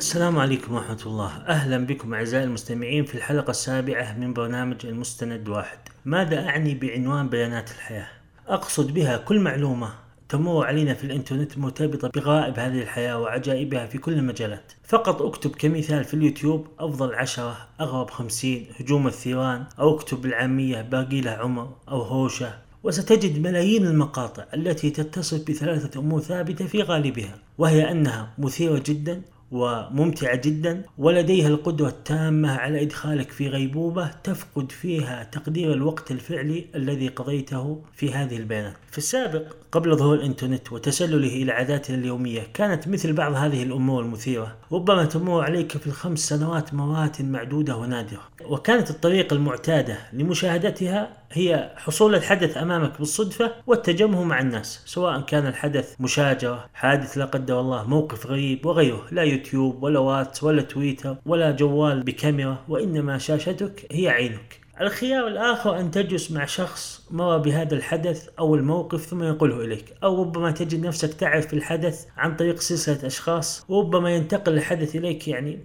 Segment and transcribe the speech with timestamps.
[0.00, 1.36] السلام عليكم ورحمة الله.
[1.48, 5.78] أهلا بكم أعزائي المستمعين في الحلقة السابعة من برنامج المستند واحد.
[6.04, 8.08] ماذا أعني بعنوان بيانات الحياة؟
[8.48, 9.90] أقصد بها كل معلومة
[10.28, 14.72] تمر علينا في الإنترنت مرتبطة بغرائب هذه الحياة وعجائبها في كل المجالات.
[14.84, 21.28] فقط أكتب كمثال في اليوتيوب أفضل عشرة أغرب خمسين هجوم الثيران أو أكتب بالعامية باقي
[21.28, 22.54] عمر أو هوشة.
[22.82, 30.36] وستجد ملايين المقاطع التي تتصف بثلاثة أمور ثابتة في غالبها وهي أنها مثيرة جدا وممتعة
[30.36, 37.82] جدا ولديها القدرة التامة على إدخالك في غيبوبة تفقد فيها تقدير الوقت الفعلي الذي قضيته
[37.96, 38.74] في هذه البيانات.
[38.90, 39.42] في السابق
[39.72, 44.56] قبل ظهور الإنترنت وتسلله إلى عاداتنا اليومية كانت مثل بعض هذه الأمور المثيرة.
[44.72, 48.20] ربما تمر عليك في الخمس سنوات مرات معدودة ونادرة.
[48.44, 55.94] وكانت الطريقة المعتادة لمشاهدتها هي حصول الحدث أمامك بالصدفة والتجمهر مع الناس سواء كان الحدث
[56.00, 59.06] مشاجرة حادث لا قدر الله موقف غريب وغيره.
[59.10, 64.60] لا يوتيوب ولا واتس ولا تويتر ولا جوال بكاميرا وإنما شاشتك هي عينك.
[64.80, 70.22] الخيار الآخر أن تجلس مع شخص مر بهذا الحدث أو الموقف ثم ينقله إليك أو
[70.22, 75.60] ربما تجد نفسك تعرف الحدث عن طريق سلسلة أشخاص وربما ينتقل الحدث إليك يعني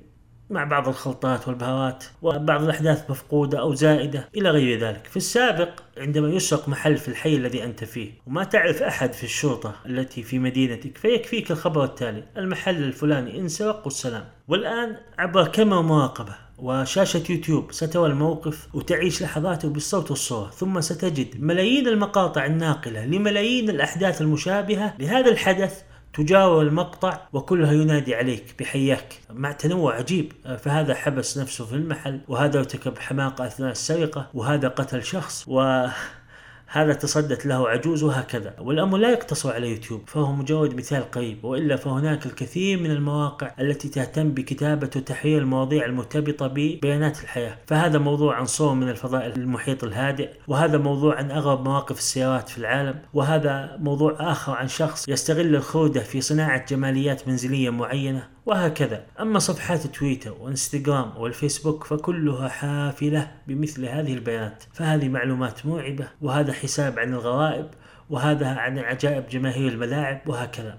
[0.49, 5.07] مع بعض الخلطات والبهارات وبعض الأحداث مفقودة أو زائدة إلى غير ذلك.
[5.07, 9.75] في السابق عندما يسرق محل في الحي الذي أنت فيه وما تعرف أحد في الشرطة
[9.85, 14.25] التي في مدينتك فيكفيك الخبر التالي المحل الفلاني انسرق والسلام.
[14.47, 21.88] والآن عبر كاميرا مراقبة وشاشة يوتيوب سترى الموقف وتعيش لحظاته بالصوت والصورة ثم ستجد ملايين
[21.88, 25.81] المقاطع الناقلة لملايين الأحداث المشابهة لهذا الحدث
[26.16, 29.19] تجاور المقطع وكلها ينادي عليك بحياك.
[29.30, 30.31] مع تنوع عجيب.
[30.59, 35.61] فهذا حبس نفسه في المحل وهذا ارتكب حماقة أثناء السرقة وهذا قتل شخص و
[36.67, 38.53] هذا تصدت له عجوز وهكذا.
[38.59, 43.89] والأمر لا يقتصر على يوتيوب فهو مجرد مثال قريب وإلا فهناك الكثير من المواقع التي
[43.89, 47.57] تهتم بكتابة وتحرير المواضيع المرتبطة ببيانات الحياة.
[47.67, 52.57] فهذا موضوع عن صور من الفضاء المحيط الهادئ وهذا موضوع عن أغرب مواقف السيارات في
[52.57, 58.34] العالم وهذا موضوع آخر عن شخص يستغل الخردة في صناعة جماليات منزلية معينة.
[58.45, 59.06] وهكذا.
[59.19, 64.63] أما صفحات تويتر وإنستغرام والفيسبوك فكلها حافلة بمثل هذه البيانات.
[64.73, 67.67] فهذه معلومات مرعبة وهذا حساب عن الغرائب
[68.09, 70.78] وهذا عن عجائب جماهير الملاعب وهكذا.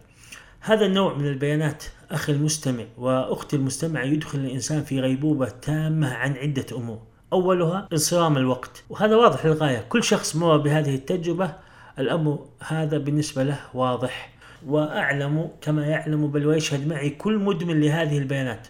[0.60, 6.66] هذا النوع من البيانات أخي المستمع وأختي المستمعة يدخل الإنسان في غيبوبة تامة عن عدة
[6.72, 6.98] أمور.
[7.32, 9.84] أولها انصرام الوقت وهذا واضح للغاية.
[9.88, 11.54] كل شخص مر بهذه التجربة
[11.98, 14.35] الأمر هذا بالنسبة له واضح.
[14.66, 18.68] وأعلم كما يعلم بل ويشهد معي كل مدمن لهذه البيانات.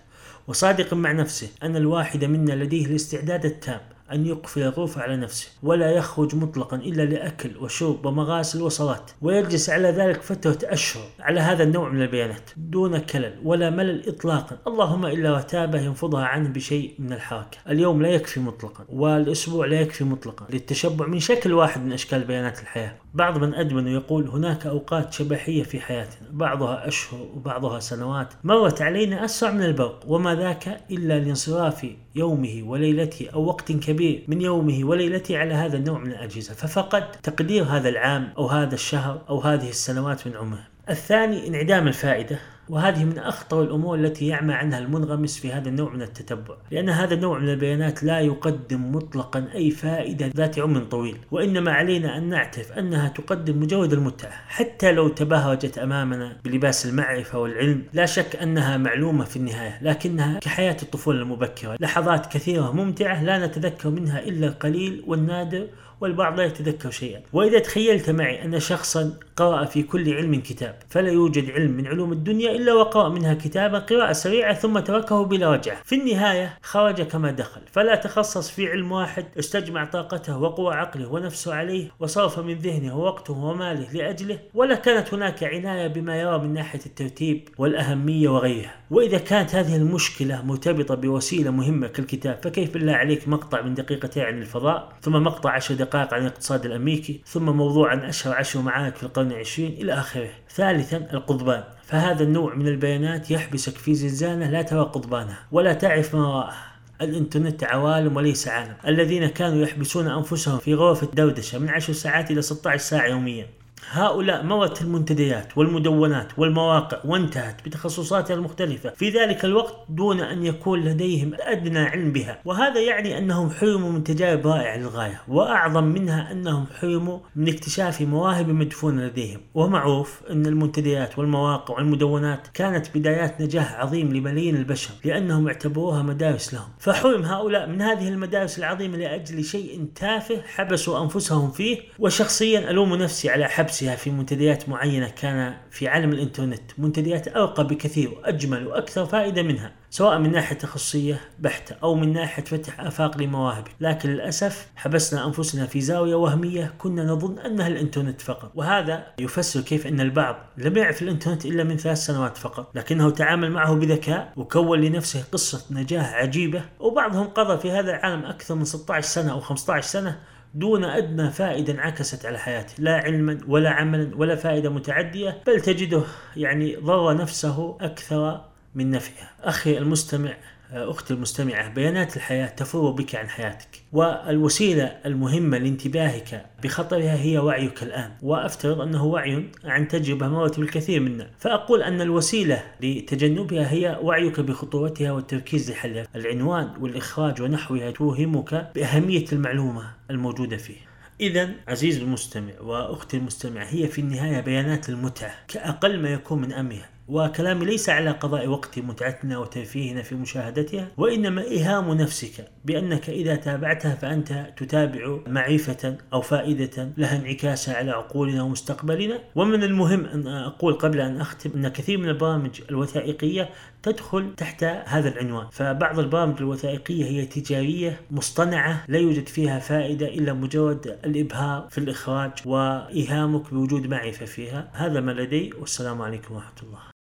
[0.48, 3.80] وصادق مع نفسه أن الواحد منا لديه الاستعداد التام
[4.12, 9.88] أن يقفل الغرفة على نفسه ولا يخرج مطلقا إلا لأكل وشرب ومغاسل وصلاة ويجلس على
[9.88, 14.58] ذلك فترة أشهر على هذا النوع من البيانات دون كلل ولا ملل إطلاقا.
[14.66, 17.58] اللهم إلا وتابه ينفضها عنه بشيء من الحركة.
[17.68, 20.46] اليوم لا يكفي مطلقا والأسبوع لا يكفي مطلقا.
[20.50, 22.94] للتشبع من شكل واحد من أشكال بيانات الحياة.
[23.14, 28.28] بعض من أدمن يقول هناك أوقات شبحية في حياتنا بعضها أشهر وبعضها سنوات.
[28.44, 33.95] مرت علينا أسرع من البرق وما ذاك إلا لانصراف يومه وليلته أو وقت كبير
[34.28, 39.22] من يومه وليلته على هذا النوع من الأجهزة ففقد تقدير هذا العام أو هذا الشهر
[39.28, 40.66] أو هذه السنوات من عمره.
[40.90, 42.38] الثاني انعدام الفائدة.
[42.69, 47.15] وهذه من أخطر الأمور التي يعمى عنها المنغمس في هذا النوع من التتبع لأن هذا
[47.15, 52.72] النوع من البيانات لا يقدم مطلقا أي فائدة ذات عمر طويل وإنما علينا أن نعترف
[52.72, 54.32] أنها تقدم مجرد المتعة.
[54.49, 60.77] حتى لو تبهرجت أمامنا بلباس المعرفة والعلم لا شك أنها معلومة في النهاية لكنها كحياة
[60.83, 61.77] الطفولة المبكرة.
[61.81, 65.66] لحظات كثيرة ممتعة لا نتذكر منها إلا القليل والنادر
[66.00, 67.20] والبعض لا يتذكر شيئا.
[67.32, 72.12] وإذا تخيلت معي أن شخصا قرأ في كل علم كتاب فلا يوجد علم من علوم
[72.12, 75.82] الدنيا إلا وقرأ منها كتابا قراءة سريعة ثم تركه بلا رجعة.
[75.84, 77.60] في النهاية خرج كما دخل.
[77.72, 83.34] فلا تخصص في علم واحد استجمع طاقته وقوى عقله ونفسه عليه وصرف من ذهنه ووقته
[83.34, 84.38] وماله لأجله.
[84.54, 88.74] ولا كانت هناك عناية بما يرى من ناحية الترتيب والأهمية وغيرها.
[88.91, 94.38] وإذا كانت هذه المشكلة مرتبطة بوسيلة مهمة كالكتاب فكيف بالله عليك مقطع من دقيقتين عن
[94.38, 99.33] الفضاء ثم مقطع عشر عن الاقتصاد الأمريكي ثم موضوع عن أشهر عشر معارك في القرن
[99.33, 100.30] العشرين إلى آخره.
[100.50, 101.65] ثالثا القضبان.
[101.84, 107.65] فهذا النوع من البيانات يحبسك في زنزانة لا ترى قضبانها ولا تعرف ما وراءها الإنترنت
[107.65, 108.74] عوالم وليس عالم.
[108.86, 113.47] الذين كانوا يحبسون أنفسهم في غرف الدردشه من 10 ساعات إلى 16 ساعة يوميا.
[113.90, 118.90] هؤلاء مضت المنتديات والمدونات والمواقع وانتهت بتخصصاتها المختلفة.
[118.90, 122.38] في ذلك الوقت دون أن يكون لديهم أدنى علم بها.
[122.44, 128.48] وهذا يعني أنهم حرموا من تجارب رائعة للغاية وأعظم منها أنهم حرموا من اكتشاف مواهب
[128.48, 129.40] مدفونة لديهم.
[129.54, 136.68] ومعروف أن المنتديات والمواقع والمدونات كانت بدايات نجاح عظيم لملايين البشر لأنهم اعتبروها مدارس لهم.
[136.78, 143.30] فحرم هؤلاء من هذه المدارس العظيمة لأجل شيء تافه حبسوا أنفسهم فيه وشخصيا ألوم نفسي
[143.30, 149.42] على حبسها في منتديات معينة كان في عالم الإنترنت منتديات أرقى بكثير وأجمل وأكثر فائدة
[149.42, 155.27] منها سواء من ناحية تخصصية بحتة أو من ناحية فتح آفاق لمواهبي لكن للأسف حبسنا
[155.27, 158.53] أنفسنا في زاوية وهمية كنا نظن أنها الإنترنت فقط.
[158.54, 163.51] وهذا يفسر كيف أن البعض لم يعرف الإنترنت إلا من ثلاث سنوات فقط لكنه تعامل
[163.51, 169.09] معه بذكاء وكون لنفسه قصة نجاح عجيبة وبعضهم قضى في هذا العالم أكثر من 16
[169.09, 170.19] سنة أو 15 سنة
[170.54, 172.75] دون أدنى فائدة انعكست على حياته.
[172.78, 176.03] لا علما ولا عملا ولا فائدة متعدية بل تجده
[176.37, 178.45] يعني ضر نفسه أكثر
[178.75, 179.31] من نفعها.
[179.43, 180.34] أخي المستمع
[180.72, 188.10] أختي المستمعة بيانات الحياة تفر بك عن حياتك والوسيلة المهمة لانتباهك بخطرها هي وعيك الآن
[188.22, 191.30] وأفترض أنه وعي عن تجربة مرت بالكثير منا.
[191.39, 196.07] فأقول أن الوسيلة لتجنبها هي وعيك بخطورتها والتركيز لحلها.
[196.16, 200.77] العنوان والإخراج ونحوها توهمك بأهمية المعلومة الموجودة فيه.
[201.21, 206.96] إذا عزيزي المستمع وأختي المستمعة هي في النهاية بيانات المتعة كأقل ما يكون من أمها
[207.08, 213.94] وكلامي ليس على قضاء وقت متعتنا وترفيهنا في مشاهدتها وإنما إيهام نفسك بأنك إذا تابعتها
[213.94, 219.18] فأنت تتابع معرفة أو فائدة لها انعكاسا على عقولنا ومستقبلنا.
[219.34, 223.50] ومن المهم أن أقول قبل أن أختم أن كثير من البرامج الوثائقية
[223.82, 225.47] تدخل تحت هذا العنوان.
[225.52, 232.32] فبعض البرامج الوثائقية هي تجارية مصطنعة لا يوجد فيها فائدة إلا مجرد الإبهار في الإخراج
[232.47, 234.70] وإيهامك بوجود معرفة فيها.
[234.72, 236.96] هذا ما لدي والسلام عليكم ورحمة الله.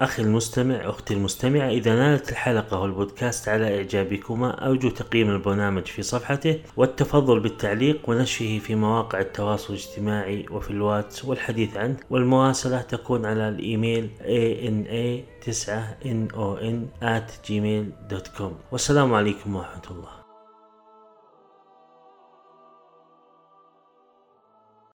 [0.00, 6.60] أخي المستمع أختي المستمعة إذا نالت الحلقة والبودكاست على إعجابكما أرجو تقييم البرنامج في صفحته
[6.76, 14.10] والتفضل بالتعليق ونشره في مواقع التواصل الاجتماعي وفي الواتس والحديث عنه والمراسلة تكون على الإيميل
[14.20, 20.15] ana 9 non at gmail.com والسلام عليكم ورحمة الله.